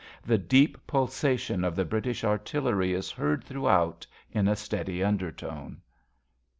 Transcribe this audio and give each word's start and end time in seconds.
The 0.25 0.39
deep 0.39 0.79
pulsation 0.87 1.63
of 1.63 1.75
the 1.75 1.85
British 1.85 2.23
artillery 2.23 2.91
is 2.91 3.11
heard 3.11 3.43
throughout, 3.43 4.07
in 4.31 4.47
a 4.47 4.55
steady 4.55 5.03
undertone.) 5.03 5.79